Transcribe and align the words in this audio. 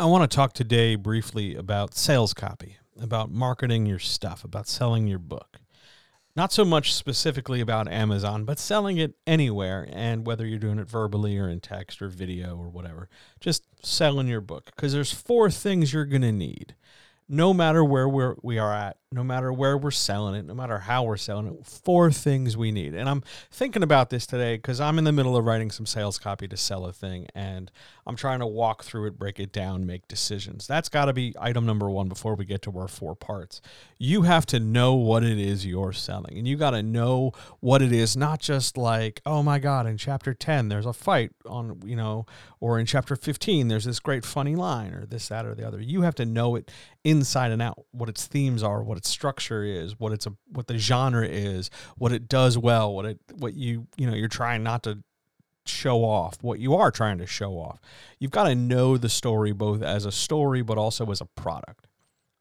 I 0.00 0.06
want 0.06 0.28
to 0.28 0.34
talk 0.34 0.54
today 0.54 0.94
briefly 0.94 1.54
about 1.54 1.94
sales 1.94 2.32
copy, 2.32 2.78
about 2.98 3.30
marketing 3.30 3.84
your 3.84 3.98
stuff, 3.98 4.44
about 4.44 4.66
selling 4.66 5.06
your 5.06 5.18
book. 5.18 5.60
Not 6.34 6.54
so 6.54 6.64
much 6.64 6.94
specifically 6.94 7.60
about 7.60 7.86
Amazon, 7.86 8.46
but 8.46 8.58
selling 8.58 8.96
it 8.96 9.12
anywhere, 9.26 9.86
and 9.92 10.26
whether 10.26 10.46
you're 10.46 10.58
doing 10.58 10.78
it 10.78 10.88
verbally 10.88 11.36
or 11.36 11.50
in 11.50 11.60
text 11.60 12.00
or 12.00 12.08
video 12.08 12.56
or 12.56 12.70
whatever, 12.70 13.10
just 13.40 13.64
selling 13.84 14.26
your 14.26 14.40
book. 14.40 14.70
Because 14.74 14.94
there's 14.94 15.12
four 15.12 15.50
things 15.50 15.92
you're 15.92 16.06
going 16.06 16.22
to 16.22 16.32
need 16.32 16.76
no 17.32 17.54
matter 17.54 17.84
where 17.84 18.08
we're, 18.08 18.34
we 18.42 18.58
are 18.58 18.74
at, 18.74 18.96
no 19.12 19.22
matter 19.22 19.52
where 19.52 19.78
we're 19.78 19.92
selling 19.92 20.34
it, 20.34 20.44
no 20.44 20.52
matter 20.52 20.78
how 20.80 21.04
we're 21.04 21.16
selling 21.16 21.46
it, 21.46 21.64
four 21.64 22.10
things 22.10 22.56
we 22.56 22.72
need. 22.72 22.92
And 22.92 23.08
I'm 23.08 23.22
thinking 23.52 23.84
about 23.84 24.10
this 24.10 24.26
today 24.26 24.56
because 24.56 24.80
I'm 24.80 24.98
in 24.98 25.04
the 25.04 25.12
middle 25.12 25.36
of 25.36 25.44
writing 25.44 25.70
some 25.70 25.86
sales 25.86 26.18
copy 26.18 26.48
to 26.48 26.56
sell 26.56 26.86
a 26.86 26.92
thing 26.92 27.28
and 27.32 27.70
I'm 28.10 28.16
trying 28.16 28.40
to 28.40 28.46
walk 28.46 28.82
through 28.82 29.06
it, 29.06 29.20
break 29.20 29.38
it 29.38 29.52
down, 29.52 29.86
make 29.86 30.08
decisions. 30.08 30.66
That's 30.66 30.88
got 30.88 31.04
to 31.04 31.12
be 31.12 31.32
item 31.38 31.64
number 31.64 31.88
one 31.88 32.08
before 32.08 32.34
we 32.34 32.44
get 32.44 32.60
to 32.62 32.76
our 32.76 32.88
four 32.88 33.14
parts. 33.14 33.60
You 33.98 34.22
have 34.22 34.44
to 34.46 34.58
know 34.58 34.94
what 34.94 35.22
it 35.22 35.38
is 35.38 35.64
you're 35.64 35.92
selling 35.92 36.36
and 36.36 36.48
you 36.48 36.56
got 36.56 36.72
to 36.72 36.82
know 36.82 37.30
what 37.60 37.82
it 37.82 37.92
is, 37.92 38.16
not 38.16 38.40
just 38.40 38.76
like, 38.76 39.20
oh 39.24 39.44
my 39.44 39.60
God, 39.60 39.86
in 39.86 39.96
chapter 39.96 40.34
10, 40.34 40.70
there's 40.70 40.86
a 40.86 40.92
fight 40.92 41.30
on, 41.46 41.80
you 41.84 41.94
know, 41.94 42.26
or 42.58 42.80
in 42.80 42.86
chapter 42.86 43.14
15, 43.14 43.68
there's 43.68 43.84
this 43.84 44.00
great 44.00 44.24
funny 44.24 44.56
line 44.56 44.92
or 44.92 45.06
this, 45.06 45.28
that, 45.28 45.46
or 45.46 45.54
the 45.54 45.64
other. 45.64 45.80
You 45.80 46.02
have 46.02 46.16
to 46.16 46.26
know 46.26 46.56
it 46.56 46.68
inside 47.04 47.52
and 47.52 47.62
out, 47.62 47.84
what 47.92 48.08
its 48.08 48.26
themes 48.26 48.64
are, 48.64 48.82
what 48.82 48.98
its 48.98 49.08
structure 49.08 49.62
is, 49.62 50.00
what 50.00 50.10
it's 50.10 50.26
a, 50.26 50.32
what 50.50 50.66
the 50.66 50.78
genre 50.78 51.28
is, 51.28 51.70
what 51.96 52.10
it 52.10 52.26
does 52.26 52.58
well, 52.58 52.92
what 52.92 53.06
it, 53.06 53.20
what 53.38 53.54
you, 53.54 53.86
you 53.96 54.08
know, 54.08 54.16
you're 54.16 54.26
trying 54.26 54.64
not 54.64 54.82
to 54.82 54.98
show 55.70 56.04
off, 56.04 56.36
what 56.42 56.60
you 56.60 56.74
are 56.74 56.90
trying 56.90 57.18
to 57.18 57.26
show 57.26 57.54
off. 57.54 57.80
You've 58.18 58.30
got 58.30 58.44
to 58.44 58.54
know 58.54 58.96
the 58.96 59.08
story 59.08 59.52
both 59.52 59.82
as 59.82 60.04
a 60.04 60.12
story, 60.12 60.62
but 60.62 60.78
also 60.78 61.10
as 61.10 61.20
a 61.20 61.26
product. 61.26 61.86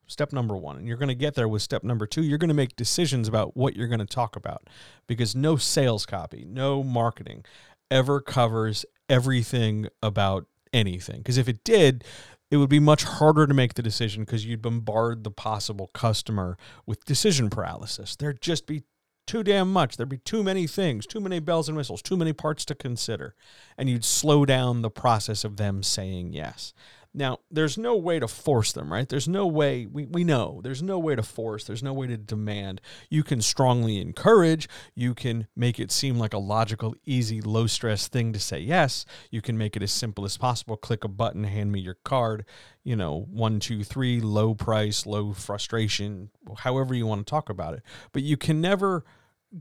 Step 0.08 0.34
number 0.34 0.58
one. 0.58 0.78
And 0.78 0.88
you're 0.88 0.98
going 0.98 1.10
to 1.10 1.16
get 1.16 1.36
there 1.36 1.48
with 1.48 1.62
step 1.62 1.84
number 1.84 2.08
two. 2.08 2.24
You're 2.24 2.40
going 2.40 2.50
to 2.50 2.56
make 2.56 2.76
decisions 2.76 3.28
about 3.28 3.56
what 3.56 3.76
you're 3.76 3.88
going 3.88 4.00
to 4.00 4.06
talk 4.06 4.36
about 4.36 4.68
because 5.06 5.36
no 5.36 5.56
sales 5.56 6.06
copy, 6.06 6.46
no 6.50 6.84
marketing 6.84 7.46
ever 7.92 8.20
covers 8.20 8.86
everything 9.08 9.88
about 10.02 10.48
anything. 10.74 11.18
Because 11.18 11.38
if 11.38 11.48
it 11.48 11.64
did, 11.64 12.04
it 12.52 12.58
would 12.58 12.70
be 12.70 12.80
much 12.80 13.04
harder 13.04 13.46
to 13.46 13.54
make 13.54 13.76
the 13.76 13.84
decision 13.84 14.24
because 14.24 14.46
you'd 14.46 14.62
bombard 14.62 15.24
the 15.24 15.32
possible 15.32 15.88
customer 15.94 16.58
with 16.86 17.06
decision 17.06 17.50
paralysis. 17.50 18.16
There'd 18.16 18.42
just 18.42 18.66
be 18.66 18.84
too 19.30 19.44
damn 19.44 19.72
much. 19.72 19.96
There'd 19.96 20.10
be 20.10 20.18
too 20.18 20.42
many 20.42 20.66
things, 20.66 21.06
too 21.06 21.20
many 21.20 21.40
bells 21.40 21.70
and 21.70 21.78
whistles, 21.78 22.02
too 22.02 22.18
many 22.18 22.34
parts 22.34 22.66
to 22.66 22.74
consider. 22.74 23.36
And 23.78 23.88
you'd 23.88 24.04
slow 24.04 24.44
down 24.44 24.82
the 24.82 24.90
process 24.90 25.44
of 25.44 25.58
them 25.58 25.84
saying 25.84 26.34
yes. 26.34 26.74
Now, 27.14 27.38
there's 27.52 27.78
no 27.78 27.96
way 27.96 28.18
to 28.18 28.28
force 28.28 28.72
them, 28.72 28.92
right? 28.92 29.08
There's 29.08 29.28
no 29.28 29.46
way, 29.46 29.86
we, 29.86 30.08
we 30.08 30.24
know, 30.24 30.62
there's 30.64 30.82
no 30.82 30.98
way 30.98 31.16
to 31.16 31.22
force, 31.22 31.64
there's 31.64 31.84
no 31.84 31.94
way 31.94 32.08
to 32.08 32.18
demand. 32.18 32.82
You 33.08 33.22
can 33.22 33.40
strongly 33.42 34.02
encourage, 34.02 34.68
you 34.96 35.14
can 35.14 35.46
make 35.56 35.80
it 35.80 35.92
seem 35.92 36.18
like 36.18 36.34
a 36.34 36.40
logical, 36.40 36.96
easy, 37.06 37.40
low 37.40 37.68
stress 37.68 38.08
thing 38.08 38.34
to 38.34 38.40
say 38.40 38.60
yes. 38.60 39.06
You 39.30 39.44
can 39.44 39.60
make 39.60 39.76
it 39.76 39.84
as 39.84 39.92
simple 39.92 40.26
as 40.26 40.38
possible. 40.38 40.76
Click 40.76 41.04
a 41.04 41.08
button, 41.08 41.44
hand 41.44 41.72
me 41.72 41.80
your 41.80 41.98
card, 42.04 42.46
you 42.84 42.96
know, 42.96 43.28
one, 43.30 43.60
two, 43.60 43.84
three, 43.84 44.22
low 44.22 44.56
price, 44.56 45.06
low 45.06 45.34
frustration, 45.34 46.32
however 46.58 46.96
you 46.96 47.06
want 47.06 47.26
to 47.26 47.30
talk 47.30 47.50
about 47.50 47.76
it. 47.76 47.84
But 48.12 48.24
you 48.24 48.36
can 48.36 48.60
never 48.60 49.04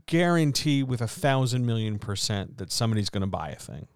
guarantee 0.05 0.83
with 0.83 1.01
a 1.01 1.07
thousand 1.07 1.65
million 1.65 1.99
percent 1.99 2.57
that 2.57 2.71
somebody's 2.71 3.09
going 3.09 3.21
to 3.21 3.27
buy 3.27 3.49
a 3.49 3.55
thing. 3.55 3.87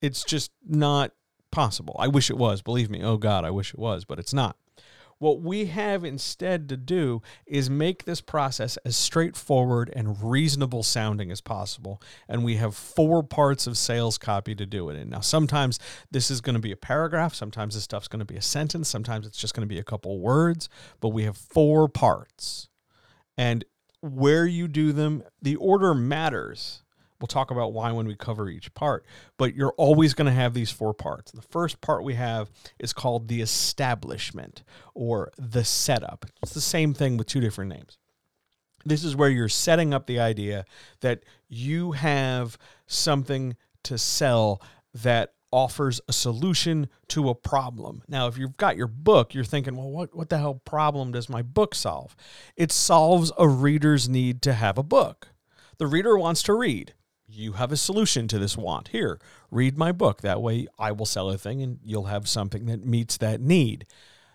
It's 0.00 0.24
just 0.24 0.50
not 0.66 1.12
possible. 1.50 1.96
I 1.98 2.08
wish 2.08 2.30
it 2.30 2.36
was, 2.36 2.62
believe 2.62 2.90
me. 2.90 3.02
Oh 3.02 3.16
God, 3.16 3.44
I 3.44 3.50
wish 3.50 3.72
it 3.72 3.78
was, 3.78 4.04
but 4.04 4.18
it's 4.18 4.34
not. 4.34 4.56
What 5.18 5.40
we 5.40 5.66
have 5.66 6.04
instead 6.04 6.68
to 6.70 6.76
do 6.76 7.22
is 7.46 7.70
make 7.70 8.04
this 8.04 8.20
process 8.20 8.76
as 8.78 8.96
straightforward 8.96 9.88
and 9.94 10.20
reasonable 10.20 10.82
sounding 10.82 11.30
as 11.30 11.40
possible. 11.40 12.02
And 12.28 12.42
we 12.42 12.56
have 12.56 12.74
four 12.74 13.22
parts 13.22 13.68
of 13.68 13.78
sales 13.78 14.18
copy 14.18 14.56
to 14.56 14.66
do 14.66 14.90
it 14.90 14.96
in. 14.96 15.10
Now, 15.10 15.20
sometimes 15.20 15.78
this 16.10 16.28
is 16.28 16.40
going 16.40 16.56
to 16.56 16.60
be 16.60 16.72
a 16.72 16.76
paragraph, 16.76 17.36
sometimes 17.36 17.74
this 17.74 17.84
stuff's 17.84 18.08
going 18.08 18.18
to 18.18 18.24
be 18.24 18.36
a 18.36 18.42
sentence, 18.42 18.88
sometimes 18.88 19.24
it's 19.24 19.38
just 19.38 19.54
going 19.54 19.62
to 19.62 19.72
be 19.72 19.78
a 19.78 19.84
couple 19.84 20.18
words, 20.18 20.68
but 21.00 21.10
we 21.10 21.22
have 21.22 21.36
four 21.36 21.88
parts. 21.88 22.68
And 23.38 23.64
where 24.02 24.46
you 24.46 24.68
do 24.68 24.92
them, 24.92 25.22
the 25.40 25.56
order 25.56 25.94
matters 25.94 26.82
We'll 27.22 27.28
talk 27.28 27.52
about 27.52 27.72
why 27.72 27.92
when 27.92 28.08
we 28.08 28.16
cover 28.16 28.48
each 28.48 28.74
part, 28.74 29.06
but 29.38 29.54
you're 29.54 29.74
always 29.76 30.12
going 30.12 30.26
to 30.26 30.32
have 30.32 30.54
these 30.54 30.72
four 30.72 30.92
parts. 30.92 31.30
The 31.30 31.40
first 31.40 31.80
part 31.80 32.02
we 32.02 32.14
have 32.14 32.50
is 32.80 32.92
called 32.92 33.28
the 33.28 33.40
establishment 33.40 34.64
or 34.92 35.30
the 35.38 35.64
setup. 35.64 36.26
It's 36.42 36.52
the 36.52 36.60
same 36.60 36.94
thing 36.94 37.16
with 37.16 37.28
two 37.28 37.38
different 37.38 37.70
names. 37.70 37.96
This 38.84 39.04
is 39.04 39.14
where 39.14 39.28
you're 39.28 39.48
setting 39.48 39.94
up 39.94 40.08
the 40.08 40.18
idea 40.18 40.64
that 41.00 41.22
you 41.48 41.92
have 41.92 42.58
something 42.88 43.56
to 43.84 43.98
sell 43.98 44.60
that 44.92 45.34
offers 45.52 46.00
a 46.08 46.12
solution 46.12 46.88
to 47.08 47.28
a 47.28 47.34
problem. 47.34 48.02
Now, 48.08 48.26
if 48.26 48.38
you've 48.38 48.56
got 48.56 48.76
your 48.76 48.86
book, 48.88 49.34
you're 49.34 49.44
thinking, 49.44 49.76
well, 49.76 49.90
what, 49.90 50.14
what 50.16 50.30
the 50.30 50.38
hell 50.38 50.54
problem 50.64 51.12
does 51.12 51.28
my 51.28 51.42
book 51.42 51.74
solve? 51.74 52.16
It 52.56 52.72
solves 52.72 53.30
a 53.38 53.46
reader's 53.46 54.08
need 54.08 54.42
to 54.42 54.54
have 54.54 54.78
a 54.78 54.82
book. 54.82 55.28
The 55.78 55.86
reader 55.86 56.16
wants 56.16 56.42
to 56.44 56.54
read 56.54 56.94
you 57.34 57.52
have 57.52 57.72
a 57.72 57.76
solution 57.76 58.28
to 58.28 58.38
this 58.38 58.56
want. 58.56 58.88
Here, 58.88 59.18
read 59.50 59.78
my 59.78 59.92
book. 59.92 60.20
That 60.20 60.42
way 60.42 60.66
I 60.78 60.92
will 60.92 61.06
sell 61.06 61.30
a 61.30 61.38
thing 61.38 61.62
and 61.62 61.78
you'll 61.82 62.04
have 62.04 62.28
something 62.28 62.66
that 62.66 62.84
meets 62.84 63.16
that 63.18 63.40
need. 63.40 63.86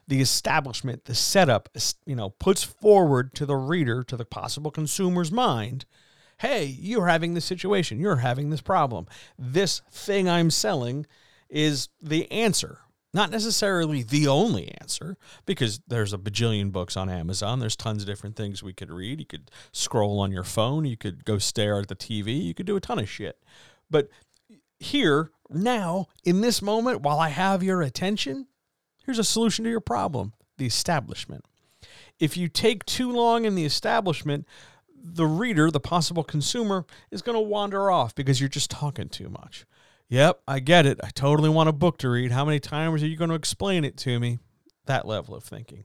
The 0.07 0.21
establishment, 0.21 1.05
the 1.05 1.15
setup, 1.15 1.69
you 2.05 2.15
know, 2.15 2.29
puts 2.29 2.63
forward 2.63 3.33
to 3.35 3.45
the 3.45 3.57
reader, 3.57 4.03
to 4.03 4.15
the 4.15 4.25
possible 4.25 4.71
consumer's 4.71 5.31
mind, 5.31 5.85
hey, 6.39 6.65
you're 6.65 7.07
having 7.07 7.33
this 7.33 7.45
situation, 7.45 7.99
you're 7.99 8.17
having 8.17 8.49
this 8.49 8.61
problem. 8.61 9.07
This 9.37 9.81
thing 9.91 10.29
I'm 10.29 10.51
selling 10.51 11.05
is 11.49 11.89
the 12.01 12.31
answer 12.31 12.79
not 13.13 13.31
necessarily 13.31 14.03
the 14.03 14.27
only 14.27 14.71
answer, 14.79 15.17
because 15.45 15.79
there's 15.87 16.13
a 16.13 16.17
bajillion 16.17 16.71
books 16.71 16.95
on 16.97 17.09
Amazon. 17.09 17.59
There's 17.59 17.75
tons 17.75 18.03
of 18.03 18.07
different 18.07 18.35
things 18.35 18.61
we 18.61 18.73
could 18.73 18.91
read. 18.91 19.19
You 19.19 19.25
could 19.25 19.49
scroll 19.71 20.19
on 20.19 20.31
your 20.31 20.43
phone. 20.43 20.85
You 20.85 20.97
could 20.97 21.25
go 21.25 21.37
stare 21.37 21.79
at 21.79 21.87
the 21.87 21.95
TV. 21.95 22.43
You 22.43 22.53
could 22.53 22.65
do 22.65 22.75
a 22.75 22.81
ton 22.81 22.99
of 22.99 23.09
shit. 23.09 23.41
But 23.89 24.09
here, 24.77 25.31
now, 25.49 26.07
in 26.23 26.41
this 26.41 26.61
moment, 26.61 27.01
while 27.01 27.19
I 27.19 27.29
have 27.29 27.63
your 27.63 27.81
attention, 27.81 28.47
here's 29.03 29.19
a 29.19 29.23
solution 29.23 29.63
to 29.63 29.71
your 29.71 29.81
problem 29.81 30.33
the 30.57 30.65
establishment. 30.65 31.45
If 32.19 32.35
you 32.35 32.49
take 32.49 32.85
too 32.85 33.11
long 33.11 33.45
in 33.45 33.55
the 33.55 33.65
establishment, 33.65 34.47
the 35.01 35.25
reader, 35.25 35.71
the 35.71 35.79
possible 35.79 36.23
consumer, 36.23 36.85
is 37.11 37.21
going 37.21 37.35
to 37.35 37.41
wander 37.41 37.89
off 37.91 38.15
because 38.15 38.39
you're 38.39 38.49
just 38.49 38.71
talking 38.71 39.09
too 39.09 39.29
much. 39.29 39.65
Yep, 40.09 40.41
I 40.47 40.59
get 40.59 40.85
it. 40.85 40.99
I 41.03 41.09
totally 41.09 41.49
want 41.49 41.69
a 41.69 41.73
book 41.73 41.97
to 41.99 42.09
read. 42.09 42.31
How 42.31 42.45
many 42.45 42.59
times 42.59 43.03
are 43.03 43.07
you 43.07 43.17
going 43.17 43.29
to 43.29 43.35
explain 43.35 43.83
it 43.83 43.97
to 43.97 44.19
me? 44.19 44.39
That 44.85 45.05
level 45.05 45.35
of 45.35 45.43
thinking. 45.43 45.83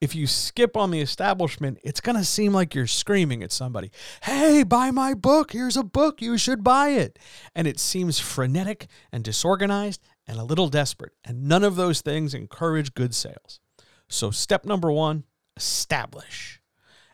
If 0.00 0.14
you 0.14 0.26
skip 0.26 0.76
on 0.76 0.90
the 0.90 1.00
establishment, 1.00 1.78
it's 1.84 2.00
going 2.00 2.16
to 2.16 2.24
seem 2.24 2.52
like 2.52 2.74
you're 2.74 2.86
screaming 2.86 3.42
at 3.42 3.52
somebody, 3.52 3.92
Hey, 4.22 4.64
buy 4.64 4.90
my 4.90 5.14
book. 5.14 5.52
Here's 5.52 5.76
a 5.76 5.84
book. 5.84 6.20
You 6.20 6.36
should 6.36 6.64
buy 6.64 6.90
it. 6.90 7.18
And 7.54 7.66
it 7.66 7.78
seems 7.78 8.18
frenetic 8.18 8.88
and 9.12 9.22
disorganized 9.22 10.02
and 10.26 10.38
a 10.38 10.44
little 10.44 10.68
desperate. 10.68 11.12
And 11.24 11.44
none 11.44 11.62
of 11.62 11.76
those 11.76 12.00
things 12.00 12.34
encourage 12.34 12.94
good 12.94 13.14
sales. 13.14 13.60
So, 14.08 14.30
step 14.30 14.64
number 14.64 14.90
one 14.90 15.24
establish. 15.56 16.59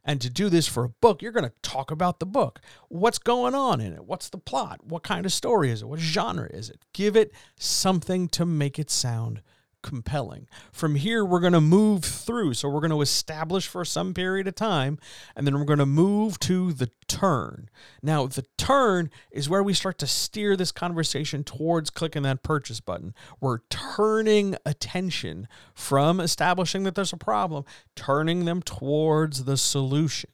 And 0.09 0.21
to 0.21 0.31
do 0.31 0.49
this 0.49 0.69
for 0.69 0.85
a 0.85 0.89
book, 0.89 1.21
you're 1.21 1.33
going 1.33 1.45
to 1.45 1.53
talk 1.63 1.91
about 1.91 2.21
the 2.21 2.27
book. 2.27 2.61
What's 2.89 3.19
going 3.19 3.57
on 3.57 3.81
in 3.81 3.93
it? 3.93 4.05
What's 4.05 4.29
the 4.29 4.39
plot? 4.39 4.87
What 4.87 5.03
kind 5.03 5.27
of 5.27 5.33
story 5.33 5.71
is 5.71 5.83
it? 5.83 5.87
What 5.87 5.99
genre 5.99 6.47
is 6.47 6.71
it? 6.71 6.85
Give 6.93 7.17
it 7.17 7.33
something 7.59 8.29
to 8.29 8.47
make 8.47 8.79
it 8.79 8.89
sound 8.89 9.43
compelling. 9.87 10.49
From 10.73 10.97
here, 10.97 11.25
we're 11.25 11.41
going 11.41 11.53
to 11.53 11.61
move 11.61 12.05
through. 12.05 12.55
So 12.55 12.69
we're 12.69 12.81
going 12.81 12.91
to 12.91 13.01
establish 13.01 13.69
for 13.69 13.85
some 13.85 14.13
period 14.13 14.49
of 14.49 14.57
time, 14.57 14.99
and 15.37 15.47
then 15.47 15.55
we're 15.57 15.65
going 15.65 15.79
to 15.79 15.87
move 15.87 16.41
to 16.41 16.73
the 16.73 16.91
turn. 17.07 17.71
Now, 18.03 18.27
the 18.27 18.45
turn 18.59 19.11
is 19.31 19.49
where 19.49 19.63
we 19.63 19.73
start 19.73 19.97
to 19.99 20.07
steer 20.09 20.57
this 20.57 20.73
conversation 20.73 21.45
towards 21.45 21.91
clicking 21.91 22.25
that 22.25 22.43
purchase 22.43 22.81
button. 22.81 23.15
We're 23.41 23.61
turning 23.71 24.57
attention 24.67 25.47
from 25.73 26.19
establishing 26.19 26.83
that 26.83 26.97
there's 26.97 27.13
a 27.13 27.17
problem, 27.17 27.65
turning 27.95 28.45
them 28.45 28.63
towards 28.63 29.45
the 29.45 29.57
solution. 29.57 30.31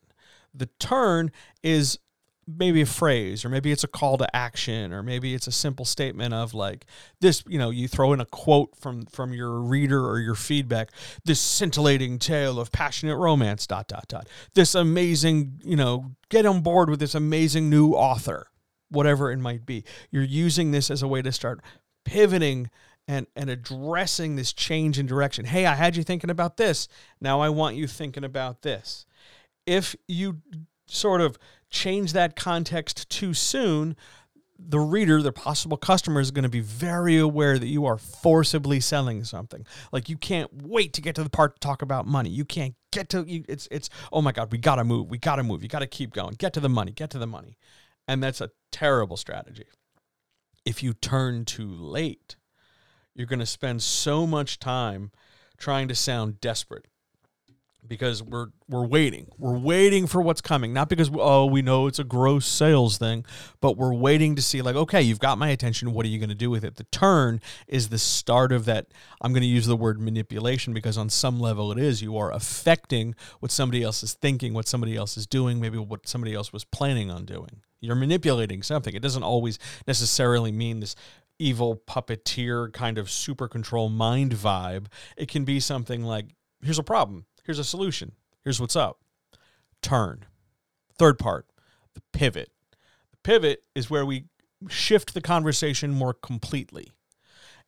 The 0.54 0.70
turn 0.78 1.30
is 1.62 1.98
maybe 2.46 2.80
a 2.80 2.86
phrase 2.86 3.44
or 3.44 3.48
maybe 3.48 3.70
it's 3.70 3.84
a 3.84 3.88
call 3.88 4.18
to 4.18 4.36
action 4.36 4.92
or 4.92 5.02
maybe 5.02 5.34
it's 5.34 5.46
a 5.46 5.52
simple 5.52 5.84
statement 5.84 6.34
of 6.34 6.54
like 6.54 6.86
this 7.20 7.44
you 7.46 7.58
know 7.58 7.70
you 7.70 7.86
throw 7.86 8.12
in 8.12 8.20
a 8.20 8.26
quote 8.26 8.76
from 8.76 9.06
from 9.06 9.32
your 9.32 9.60
reader 9.60 10.08
or 10.08 10.18
your 10.18 10.34
feedback 10.34 10.90
this 11.24 11.38
scintillating 11.40 12.18
tale 12.18 12.58
of 12.58 12.72
passionate 12.72 13.16
romance 13.16 13.66
dot 13.66 13.86
dot 13.86 14.06
dot. 14.08 14.28
This 14.54 14.74
amazing 14.74 15.60
you 15.64 15.76
know 15.76 16.12
get 16.30 16.46
on 16.46 16.60
board 16.60 16.90
with 16.90 17.00
this 17.00 17.14
amazing 17.14 17.70
new 17.70 17.92
author 17.92 18.48
whatever 18.88 19.32
it 19.32 19.38
might 19.38 19.64
be. 19.64 19.84
You're 20.10 20.22
using 20.22 20.70
this 20.70 20.90
as 20.90 21.02
a 21.02 21.08
way 21.08 21.22
to 21.22 21.32
start 21.32 21.60
pivoting 22.04 22.70
and 23.08 23.26
and 23.36 23.50
addressing 23.50 24.36
this 24.36 24.52
change 24.52 24.98
in 24.98 25.06
direction. 25.06 25.44
Hey 25.44 25.64
i 25.66 25.74
had 25.74 25.96
you 25.96 26.02
thinking 26.02 26.30
about 26.30 26.56
this. 26.56 26.88
Now 27.20 27.40
i 27.40 27.48
want 27.48 27.76
you 27.76 27.86
thinking 27.86 28.24
about 28.24 28.62
this. 28.62 29.06
If 29.64 29.94
you 30.08 30.38
sort 30.92 31.20
of 31.20 31.38
change 31.70 32.12
that 32.12 32.36
context 32.36 33.08
too 33.08 33.34
soon, 33.34 33.96
the 34.58 34.78
reader, 34.78 35.22
the 35.22 35.32
possible 35.32 35.76
customer, 35.76 36.20
is 36.20 36.30
going 36.30 36.44
to 36.44 36.48
be 36.48 36.60
very 36.60 37.18
aware 37.18 37.58
that 37.58 37.66
you 37.66 37.86
are 37.86 37.98
forcibly 37.98 38.78
selling 38.78 39.24
something. 39.24 39.66
Like 39.90 40.08
you 40.08 40.16
can't 40.16 40.50
wait 40.62 40.92
to 40.94 41.00
get 41.00 41.14
to 41.16 41.24
the 41.24 41.30
part 41.30 41.56
to 41.56 41.60
talk 41.60 41.82
about 41.82 42.06
money. 42.06 42.30
You 42.30 42.44
can't 42.44 42.74
get 42.92 43.08
to 43.10 43.24
you, 43.26 43.44
it's 43.48 43.66
it's 43.70 43.88
oh 44.12 44.22
my 44.22 44.32
god, 44.32 44.52
we 44.52 44.58
got 44.58 44.76
to 44.76 44.84
move. 44.84 45.10
We 45.10 45.18
got 45.18 45.36
to 45.36 45.42
move. 45.42 45.62
You 45.62 45.68
got 45.68 45.80
to 45.80 45.86
keep 45.86 46.12
going. 46.12 46.34
Get 46.38 46.52
to 46.54 46.60
the 46.60 46.68
money. 46.68 46.92
Get 46.92 47.10
to 47.10 47.18
the 47.18 47.26
money. 47.26 47.56
And 48.06 48.22
that's 48.22 48.40
a 48.40 48.50
terrible 48.70 49.16
strategy. 49.16 49.66
If 50.64 50.82
you 50.82 50.92
turn 50.92 51.44
too 51.44 51.68
late, 51.68 52.36
you're 53.14 53.26
going 53.26 53.40
to 53.40 53.46
spend 53.46 53.82
so 53.82 54.26
much 54.26 54.58
time 54.58 55.10
trying 55.56 55.88
to 55.88 55.94
sound 55.94 56.40
desperate 56.40 56.86
because 57.86 58.22
we're 58.22 58.48
we're 58.68 58.86
waiting. 58.86 59.28
We're 59.38 59.58
waiting 59.58 60.06
for 60.06 60.22
what's 60.22 60.40
coming. 60.40 60.72
Not 60.72 60.88
because 60.88 61.10
oh 61.14 61.46
we 61.46 61.62
know 61.62 61.86
it's 61.86 61.98
a 61.98 62.04
gross 62.04 62.46
sales 62.46 62.98
thing, 62.98 63.24
but 63.60 63.76
we're 63.76 63.94
waiting 63.94 64.36
to 64.36 64.42
see 64.42 64.62
like 64.62 64.76
okay, 64.76 65.02
you've 65.02 65.18
got 65.18 65.38
my 65.38 65.48
attention. 65.48 65.92
What 65.92 66.06
are 66.06 66.08
you 66.08 66.18
going 66.18 66.28
to 66.28 66.34
do 66.34 66.50
with 66.50 66.64
it? 66.64 66.76
The 66.76 66.84
turn 66.84 67.40
is 67.66 67.88
the 67.88 67.98
start 67.98 68.52
of 68.52 68.64
that. 68.66 68.86
I'm 69.20 69.32
going 69.32 69.42
to 69.42 69.48
use 69.48 69.66
the 69.66 69.76
word 69.76 70.00
manipulation 70.00 70.72
because 70.72 70.96
on 70.96 71.10
some 71.10 71.40
level 71.40 71.72
it 71.72 71.78
is. 71.78 72.02
You 72.02 72.16
are 72.16 72.32
affecting 72.32 73.14
what 73.40 73.50
somebody 73.50 73.82
else 73.82 74.02
is 74.02 74.14
thinking, 74.14 74.54
what 74.54 74.68
somebody 74.68 74.96
else 74.96 75.16
is 75.16 75.26
doing, 75.26 75.60
maybe 75.60 75.78
what 75.78 76.08
somebody 76.08 76.34
else 76.34 76.52
was 76.52 76.64
planning 76.64 77.10
on 77.10 77.24
doing. 77.24 77.62
You're 77.80 77.96
manipulating 77.96 78.62
something. 78.62 78.94
It 78.94 79.02
doesn't 79.02 79.24
always 79.24 79.58
necessarily 79.88 80.52
mean 80.52 80.80
this 80.80 80.94
evil 81.38 81.82
puppeteer 81.88 82.72
kind 82.72 82.96
of 82.98 83.10
super 83.10 83.48
control 83.48 83.88
mind 83.88 84.32
vibe. 84.32 84.86
It 85.16 85.28
can 85.28 85.44
be 85.44 85.58
something 85.58 86.04
like 86.04 86.26
here's 86.62 86.78
a 86.78 86.84
problem 86.84 87.26
Here's 87.42 87.58
a 87.58 87.64
solution. 87.64 88.12
Here's 88.42 88.60
what's 88.60 88.76
up. 88.76 88.98
Turn. 89.80 90.24
Third 90.98 91.18
part, 91.18 91.46
the 91.94 92.02
pivot. 92.12 92.50
The 93.10 93.16
pivot 93.22 93.64
is 93.74 93.90
where 93.90 94.06
we 94.06 94.26
shift 94.68 95.14
the 95.14 95.20
conversation 95.20 95.92
more 95.92 96.14
completely. 96.14 96.92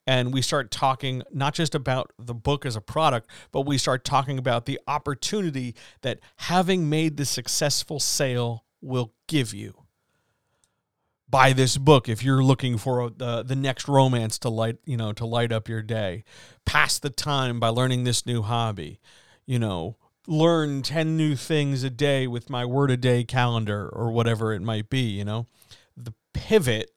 And 0.06 0.34
we 0.34 0.42
start 0.42 0.70
talking 0.70 1.22
not 1.32 1.54
just 1.54 1.74
about 1.74 2.12
the 2.18 2.34
book 2.34 2.66
as 2.66 2.76
a 2.76 2.80
product, 2.80 3.28
but 3.52 3.62
we 3.62 3.78
start 3.78 4.04
talking 4.04 4.38
about 4.38 4.66
the 4.66 4.78
opportunity 4.86 5.74
that 6.02 6.20
having 6.36 6.90
made 6.90 7.16
the 7.16 7.24
successful 7.24 7.98
sale 7.98 8.64
will 8.82 9.14
give 9.26 9.54
you 9.54 9.84
buy 11.34 11.52
this 11.52 11.76
book 11.76 12.08
if 12.08 12.22
you're 12.22 12.44
looking 12.44 12.78
for 12.78 13.02
uh, 13.02 13.10
the 13.16 13.42
the 13.42 13.56
next 13.56 13.88
romance 13.88 14.38
to 14.38 14.48
light 14.48 14.76
you 14.84 14.96
know 14.96 15.12
to 15.12 15.26
light 15.26 15.50
up 15.50 15.68
your 15.68 15.82
day 15.82 16.22
pass 16.64 16.98
the 16.98 17.10
time 17.10 17.58
by 17.58 17.68
learning 17.68 18.04
this 18.04 18.24
new 18.24 18.42
hobby 18.42 19.00
you 19.46 19.58
know, 19.58 19.96
learn 20.26 20.82
10 20.82 21.16
new 21.16 21.36
things 21.36 21.82
a 21.82 21.90
day 21.90 22.26
with 22.26 22.48
my 22.48 22.64
word 22.64 22.90
a 22.90 22.96
day 22.96 23.24
calendar 23.24 23.88
or 23.88 24.10
whatever 24.10 24.52
it 24.52 24.62
might 24.62 24.88
be, 24.88 25.00
you 25.00 25.24
know. 25.24 25.46
The 25.96 26.14
pivot 26.32 26.90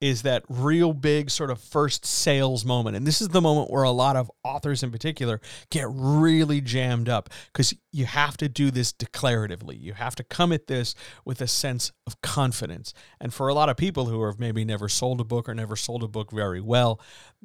is 0.00 0.22
that 0.22 0.44
real 0.48 0.94
big 0.94 1.30
sort 1.30 1.50
of 1.50 1.60
first 1.60 2.06
sales 2.06 2.64
moment. 2.64 2.96
And 2.96 3.06
this 3.06 3.20
is 3.20 3.28
the 3.28 3.40
moment 3.40 3.70
where 3.70 3.82
a 3.82 3.90
lot 3.90 4.16
of 4.16 4.30
authors 4.42 4.82
in 4.82 4.90
particular 4.90 5.40
get 5.70 5.86
really 5.90 6.62
jammed 6.62 7.08
up 7.08 7.28
because 7.52 7.74
you 7.92 8.06
have 8.06 8.36
to 8.38 8.48
do 8.48 8.70
this 8.70 8.92
declaratively. 8.92 9.78
You 9.78 9.92
have 9.92 10.14
to 10.14 10.24
come 10.24 10.52
at 10.52 10.68
this 10.68 10.94
with 11.24 11.40
a 11.42 11.46
sense 11.46 11.92
of 12.06 12.20
confidence. 12.22 12.94
And 13.20 13.34
for 13.34 13.48
a 13.48 13.54
lot 13.54 13.68
of 13.68 13.76
people 13.76 14.06
who 14.06 14.24
have 14.24 14.38
maybe 14.38 14.64
never 14.64 14.88
sold 14.88 15.20
a 15.20 15.24
book 15.24 15.48
or 15.48 15.54
never 15.54 15.76
sold 15.76 16.02
a 16.02 16.08
book 16.08 16.30
very 16.30 16.60
well, 16.60 17.00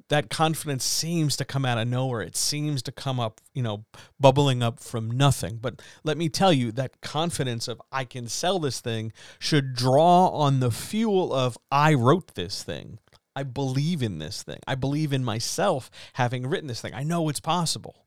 that 0.09 0.29
confidence 0.29 0.83
seems 0.83 1.35
to 1.37 1.45
come 1.45 1.65
out 1.65 1.77
of 1.77 1.87
nowhere. 1.87 2.21
It 2.21 2.35
seems 2.35 2.81
to 2.83 2.91
come 2.91 3.19
up, 3.19 3.41
you 3.53 3.63
know, 3.63 3.85
bubbling 4.19 4.61
up 4.61 4.79
from 4.79 5.09
nothing. 5.11 5.57
But 5.61 5.81
let 6.03 6.17
me 6.17 6.29
tell 6.29 6.53
you, 6.53 6.71
that 6.73 7.01
confidence 7.01 7.67
of 7.67 7.81
I 7.91 8.05
can 8.05 8.27
sell 8.27 8.59
this 8.59 8.79
thing 8.79 9.11
should 9.39 9.73
draw 9.73 10.27
on 10.27 10.59
the 10.59 10.71
fuel 10.71 11.33
of 11.33 11.57
I 11.71 11.93
wrote 11.93 12.35
this 12.35 12.44
thing. 12.63 12.99
I 13.35 13.43
believe 13.43 14.01
in 14.01 14.19
this 14.19 14.43
thing. 14.43 14.59
I 14.67 14.75
believe 14.75 15.11
in 15.11 15.23
myself 15.23 15.91
having 16.13 16.47
written 16.47 16.67
this 16.67 16.81
thing. 16.81 16.93
I 16.93 17.03
know 17.03 17.27
it's 17.29 17.39
possible 17.39 18.05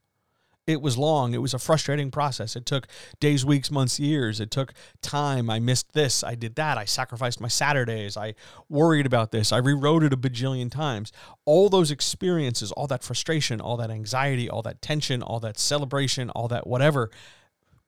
it 0.68 0.82
was 0.82 0.98
long. 0.98 1.32
It 1.32 1.40
was 1.40 1.54
a 1.54 1.58
frustrating 1.58 2.10
process. 2.10 2.54
It 2.54 2.66
took 2.66 2.86
days, 3.20 3.42
weeks, 3.42 3.70
months, 3.70 3.98
years. 3.98 4.38
It 4.38 4.50
took 4.50 4.74
time. 5.00 5.48
I 5.48 5.58
missed 5.58 5.92
this. 5.94 6.22
I 6.22 6.34
did 6.34 6.56
that. 6.56 6.76
I 6.76 6.84
sacrificed 6.84 7.40
my 7.40 7.48
Saturdays. 7.48 8.18
I 8.18 8.34
worried 8.68 9.06
about 9.06 9.32
this. 9.32 9.50
I 9.50 9.56
rewrote 9.56 10.02
it 10.02 10.12
a 10.12 10.16
bajillion 10.16 10.70
times. 10.70 11.10
All 11.46 11.70
those 11.70 11.90
experiences, 11.90 12.70
all 12.70 12.86
that 12.88 13.02
frustration, 13.02 13.62
all 13.62 13.78
that 13.78 13.90
anxiety, 13.90 14.50
all 14.50 14.60
that 14.62 14.82
tension, 14.82 15.22
all 15.22 15.40
that 15.40 15.58
celebration, 15.58 16.28
all 16.30 16.48
that 16.48 16.66
whatever, 16.66 17.10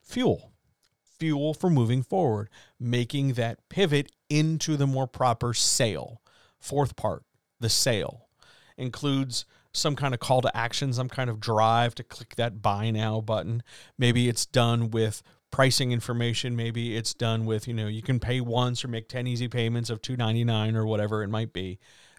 fuel. 0.03 0.51
Fuel 1.19 1.53
for 1.53 1.69
moving 1.69 2.03
forward, 2.03 2.49
making 2.79 3.35
that 3.35 3.69
pivot 3.69 4.11
into 4.31 4.79
the 4.79 4.87
more 4.87 5.07
proper 5.07 5.53
sale. 5.53 6.23
Fourth 6.61 6.97
part, 6.97 7.25
the 7.59 7.69
sale 7.69 8.29
includes 8.77 9.45
some 9.73 9.97
kind 9.97 10.15
of 10.15 10.21
call 10.21 10.41
to 10.43 10.57
action, 10.57 10.93
some 10.93 11.09
kind 11.09 11.31
of 11.31 11.41
drive 11.41 11.95
to 11.97 12.03
click 12.03 12.35
that 12.37 12.63
buy 12.63 12.91
now 12.91 13.21
button. 13.21 13.63
Maybe 13.99 14.29
it's 14.29 14.47
done 14.47 14.91
with 14.91 15.23
pricing 15.51 15.93
information. 15.93 16.57
Maybe 16.57 16.97
it's 16.97 17.15
done 17.15 17.45
with, 17.45 17.69
you 17.69 17.75
know, 17.75 17.87
you 17.87 18.03
can 18.03 18.21
pay 18.21 18.41
once 18.41 18.85
or 18.85 18.89
make 18.89 19.09
10 19.09 19.27
easy 19.27 19.49
payments 19.49 19.91
of 19.91 20.03
299 20.03 20.77
or 20.77 20.87
whatever 20.87 21.23
it 21.23 21.29
might 21.29 21.53
be. 21.53 21.79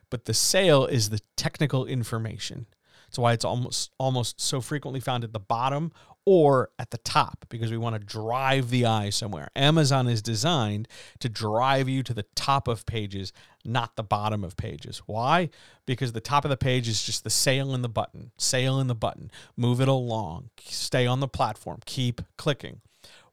But 0.10 0.26
the 0.26 0.34
sale 0.34 0.86
is 0.86 1.10
the 1.10 1.22
technical 1.38 1.86
information. 1.86 2.68
That's 3.08 3.20
why 3.20 3.34
it's 3.34 3.46
almost 3.46 3.92
almost 3.98 4.40
so 4.40 4.62
frequently 4.62 5.02
found 5.02 5.26
at 5.26 5.34
the 5.34 5.40
bottom 5.40 5.92
or 6.26 6.70
at 6.80 6.92
the 6.92 6.98
top 7.00 7.46
because 7.50 7.72
we 7.72 7.78
want 7.78 7.96
to 7.96 8.00
drive 8.00 8.70
the 8.70 8.86
eye 8.86 9.10
somewhere. 9.10 9.50
Amazon 9.56 10.08
is 10.08 10.22
designed 10.22 10.88
to 11.20 11.28
drive 11.28 11.90
you 11.90 12.04
to 12.04 12.14
the 12.14 12.26
top 12.36 12.68
of 12.68 12.86
pages, 12.86 13.34
not 13.66 13.96
the 13.96 14.04
bottom 14.04 14.44
of 14.44 14.58
pages. 14.58 15.02
Why? 15.06 15.50
Because 15.86 16.14
the 16.14 16.22
top 16.22 16.46
of 16.46 16.50
the 16.50 16.58
page 16.58 16.88
is 16.88 17.04
just 17.04 17.24
the 17.24 17.30
sale 17.30 17.74
and 17.74 17.84
the 17.84 17.90
button, 17.90 18.32
sale 18.38 18.80
and 18.80 18.90
the 18.90 18.96
button. 18.96 19.32
Move 19.56 19.82
it 19.82 19.88
along, 19.88 20.50
stay 20.60 21.06
on 21.06 21.20
the 21.20 21.28
platform, 21.28 21.80
keep 21.86 22.22
clicking. 22.38 22.82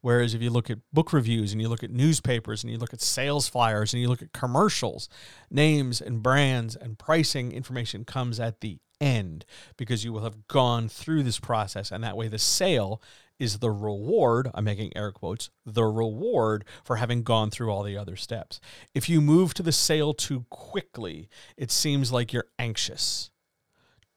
Whereas 0.00 0.32
if 0.32 0.42
you 0.42 0.50
look 0.50 0.70
at 0.70 0.78
book 0.92 1.12
reviews 1.12 1.52
and 1.52 1.60
you 1.60 1.68
look 1.68 1.82
at 1.82 1.90
newspapers 1.90 2.62
and 2.62 2.72
you 2.72 2.78
look 2.78 2.92
at 2.92 3.02
sales 3.02 3.48
flyers 3.48 3.92
and 3.92 4.00
you 4.00 4.08
look 4.08 4.22
at 4.22 4.32
commercials, 4.32 5.08
names 5.50 6.00
and 6.00 6.22
brands 6.22 6.76
and 6.76 6.98
pricing 6.98 7.50
information 7.50 8.04
comes 8.04 8.38
at 8.38 8.60
the 8.60 8.78
end 9.00 9.44
because 9.76 10.04
you 10.04 10.12
will 10.12 10.22
have 10.22 10.46
gone 10.46 10.88
through 10.88 11.24
this 11.24 11.40
process. 11.40 11.90
And 11.90 12.02
that 12.04 12.16
way, 12.16 12.28
the 12.28 12.38
sale 12.38 13.02
is 13.38 13.58
the 13.58 13.70
reward. 13.70 14.50
I'm 14.54 14.64
making 14.64 14.96
air 14.96 15.12
quotes, 15.12 15.50
the 15.64 15.84
reward 15.84 16.64
for 16.84 16.96
having 16.96 17.22
gone 17.22 17.50
through 17.50 17.70
all 17.70 17.82
the 17.82 17.96
other 17.96 18.16
steps. 18.16 18.60
If 18.94 19.08
you 19.08 19.20
move 19.20 19.54
to 19.54 19.62
the 19.62 19.72
sale 19.72 20.14
too 20.14 20.46
quickly, 20.50 21.28
it 21.56 21.70
seems 21.70 22.12
like 22.12 22.32
you're 22.32 22.48
anxious. 22.58 23.30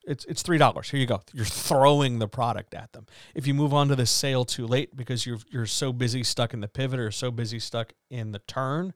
It's 0.03 0.25
it's 0.25 0.41
three 0.41 0.57
dollars. 0.57 0.89
Here 0.89 0.99
you 0.99 1.05
go. 1.05 1.21
You're 1.31 1.45
throwing 1.45 2.17
the 2.17 2.27
product 2.27 2.73
at 2.73 2.91
them. 2.93 3.05
If 3.35 3.45
you 3.45 3.53
move 3.53 3.73
on 3.73 3.87
to 3.89 3.95
the 3.95 4.07
sale 4.07 4.45
too 4.45 4.65
late 4.65 4.95
because 4.95 5.25
you're 5.25 5.37
you're 5.49 5.67
so 5.67 5.93
busy 5.93 6.23
stuck 6.23 6.53
in 6.53 6.61
the 6.61 6.67
pivot 6.67 6.99
or 6.99 7.11
so 7.11 7.29
busy 7.29 7.59
stuck 7.59 7.93
in 8.09 8.31
the 8.31 8.39
turn, 8.39 8.93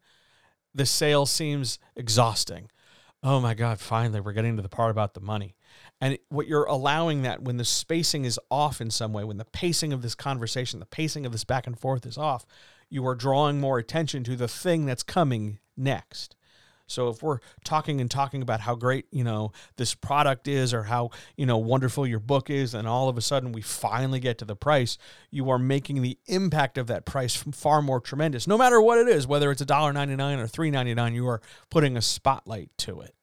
the 0.73 0.85
sale 0.85 1.25
seems 1.25 1.77
exhausting. 1.95 2.69
Oh 3.27 3.39
my 3.39 3.55
God! 3.55 3.79
Finally, 3.79 4.19
we're 4.19 4.33
getting 4.33 4.55
to 4.57 4.61
the 4.61 4.69
part 4.69 4.91
about 4.91 5.15
the 5.15 5.19
money. 5.19 5.55
And 5.99 6.19
what 6.29 6.45
you're 6.45 6.65
allowing 6.65 7.23
that 7.23 7.41
when 7.41 7.57
the 7.57 7.65
spacing 7.65 8.23
is 8.23 8.39
off 8.51 8.79
in 8.79 8.91
some 8.91 9.13
way, 9.13 9.23
when 9.23 9.37
the 9.37 9.45
pacing 9.45 9.93
of 9.93 10.03
this 10.03 10.13
conversation, 10.13 10.79
the 10.79 10.85
pacing 10.85 11.25
of 11.25 11.31
this 11.31 11.43
back 11.43 11.65
and 11.65 11.77
forth 11.77 12.05
is 12.05 12.19
off, 12.19 12.45
you 12.87 13.03
are 13.07 13.15
drawing 13.15 13.59
more 13.59 13.79
attention 13.79 14.23
to 14.25 14.35
the 14.35 14.47
thing 14.47 14.85
that's 14.85 15.01
coming 15.01 15.57
next. 15.75 16.35
So 16.87 17.09
if 17.09 17.23
we're 17.23 17.39
talking 17.63 17.99
and 17.99 18.09
talking 18.09 18.41
about 18.41 18.61
how 18.61 18.75
great, 18.75 19.05
you 19.11 19.23
know, 19.23 19.51
this 19.77 19.95
product 19.95 20.47
is 20.47 20.73
or 20.73 20.83
how, 20.83 21.09
you 21.35 21.45
know, 21.45 21.57
wonderful 21.57 22.05
your 22.05 22.19
book 22.19 22.49
is 22.49 22.73
and 22.73 22.87
all 22.87 23.09
of 23.09 23.17
a 23.17 23.21
sudden 23.21 23.51
we 23.51 23.61
finally 23.61 24.19
get 24.19 24.37
to 24.39 24.45
the 24.45 24.55
price, 24.55 24.97
you 25.31 25.49
are 25.49 25.59
making 25.59 26.01
the 26.01 26.17
impact 26.27 26.77
of 26.77 26.87
that 26.87 27.05
price 27.05 27.35
far 27.35 27.81
more 27.81 27.99
tremendous. 27.99 28.47
No 28.47 28.57
matter 28.57 28.79
what 28.79 28.99
it 28.99 29.07
is, 29.07 29.25
whether 29.25 29.51
it's 29.51 29.63
$1.99 29.63 30.39
or 30.39 30.47
$3.99, 30.47 31.13
you 31.15 31.27
are 31.27 31.41
putting 31.69 31.97
a 31.97 32.01
spotlight 32.01 32.69
to 32.79 33.01
it. 33.01 33.15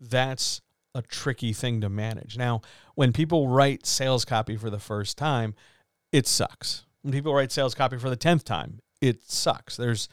That's 0.00 0.60
a 0.94 1.02
tricky 1.02 1.52
thing 1.52 1.80
to 1.80 1.88
manage. 1.88 2.36
Now, 2.36 2.60
when 2.94 3.12
people 3.12 3.48
write 3.48 3.86
sales 3.86 4.24
copy 4.24 4.56
for 4.56 4.70
the 4.70 4.78
first 4.78 5.16
time, 5.16 5.54
it 6.12 6.26
sucks. 6.26 6.84
When 7.02 7.12
people 7.12 7.34
write 7.34 7.52
sales 7.52 7.74
copy 7.74 7.98
for 7.98 8.10
the 8.10 8.16
10th 8.16 8.44
time, 8.44 8.80
it 9.00 9.24
sucks. 9.24 9.76
There's 9.76 10.08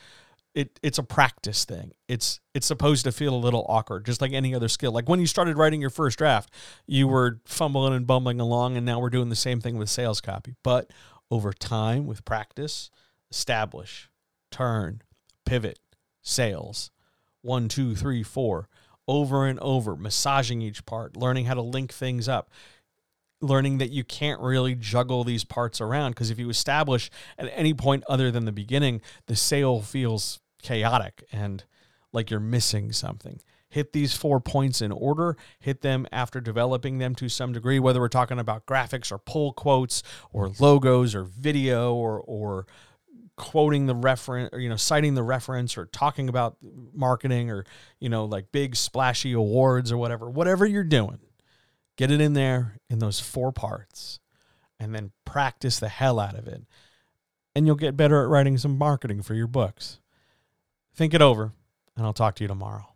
it 0.53 0.79
it's 0.84 0.98
a 0.98 1.03
practice 1.03 1.65
thing. 1.65 1.91
It's 2.08 2.39
it's 2.53 2.67
supposed 2.67 3.05
to 3.05 3.12
feel 3.12 3.34
a 3.34 3.38
little 3.38 3.65
awkward, 3.70 4.05
just 4.05 4.22
like 4.22 4.34
any 4.34 4.53
other 4.53 4.67
skill. 4.67 4.91
Like 4.91 5.08
when 5.08 5.20
you 5.20 5.27
started 5.27 5.58
writing 5.58 5.81
your 5.81 5.89
first 5.89 6.17
draft, 6.17 6.53
you 6.86 7.08
were 7.08 7.39
fumbling 7.46 7.93
and 7.93 8.05
bumbling 8.05 8.39
along, 8.39 8.77
and 8.77 8.86
now 8.86 9.00
we're 9.00 9.10
doing 9.10 9.29
the 9.29 9.36
same 9.36 9.62
thing 9.62 9.77
with 9.77 9.89
sales 9.89 10.22
copy. 10.22 10.55
But 10.63 10.91
over 11.29 11.53
time, 11.53 12.05
with 12.05 12.25
practice, 12.25 12.91
establish, 13.31 14.10
turn, 14.51 15.01
pivot, 15.46 15.79
sales, 16.22 16.91
one, 17.41 17.67
two, 17.67 17.96
three, 17.96 18.24
four, 18.24 18.67
over 19.08 19.46
and 19.48 19.60
over, 19.60 19.96
massaging 19.96 20.62
each 20.62 20.86
part, 20.86 21.15
learning 21.15 21.46
how 21.46 21.53
to 21.53 21.62
link 21.62 21.93
things 21.93 22.27
up 22.27 22.51
learning 23.41 23.79
that 23.79 23.91
you 23.91 24.03
can't 24.03 24.39
really 24.39 24.75
juggle 24.75 25.24
these 25.24 25.43
parts 25.43 25.81
around 25.81 26.12
because 26.12 26.29
if 26.29 26.39
you 26.39 26.50
establish 26.50 27.10
at 27.38 27.51
any 27.53 27.74
point 27.74 28.03
other 28.07 28.31
than 28.31 28.45
the 28.45 28.51
beginning, 28.51 29.01
the 29.27 29.36
sale 29.36 29.81
feels 29.81 30.39
chaotic 30.62 31.24
and 31.31 31.63
like 32.13 32.29
you're 32.29 32.39
missing 32.39 32.91
something. 32.91 33.39
Hit 33.69 33.93
these 33.93 34.13
four 34.13 34.41
points 34.41 34.81
in 34.81 34.91
order, 34.91 35.38
hit 35.60 35.81
them 35.81 36.05
after 36.12 36.41
developing 36.41 36.98
them 36.98 37.15
to 37.15 37.29
some 37.29 37.53
degree, 37.53 37.79
whether 37.79 38.01
we're 38.01 38.10
talking 38.10 38.38
about 38.38 38.65
graphics 38.65 39.12
or 39.12 39.17
pull 39.17 39.53
quotes 39.53 40.03
or 40.33 40.51
logos 40.60 41.15
or 41.15 41.24
video 41.24 41.93
or, 41.93 42.19
or 42.19 42.67
quoting 43.38 43.86
the 43.88 43.95
reference 43.95 44.50
or 44.53 44.60
you 44.60 44.69
know 44.69 44.75
citing 44.75 45.15
the 45.15 45.24
reference 45.24 45.77
or 45.77 45.86
talking 45.88 46.29
about 46.29 46.57
marketing 46.93 47.50
or 47.50 47.65
you 48.00 48.10
know 48.10 48.25
like 48.25 48.51
big 48.51 48.75
splashy 48.75 49.31
awards 49.31 49.91
or 49.91 49.98
whatever 49.98 50.29
whatever 50.29 50.65
you're 50.65 50.83
doing 50.83 51.17
Get 52.01 52.10
it 52.10 52.20
in 52.20 52.34
there 52.34 52.77
in 52.89 52.98
those 52.98 53.20
four 53.20 53.51
parts 53.51 54.20
and 54.79 54.96
then 54.96 55.12
practice 55.24 55.79
the 55.79 55.88
hell 55.88 56.20
out 56.20 56.34
of 56.34 56.48
it. 56.48 56.63
And 57.55 57.67
you'll 57.67 57.75
get 57.75 57.96
better 57.96 58.24
at 58.24 58.27
writing 58.27 58.58
some 58.58 58.75
marketing 58.75 59.22
for 59.22 59.36
your 59.36 59.46
books. 59.46 60.00
Think 60.96 61.13
it 61.13 61.22
over, 61.22 61.51
and 61.96 62.03
I'll 62.03 62.12
talk 62.12 62.34
to 62.38 62.43
you 62.43 62.48
tomorrow. 62.48 62.90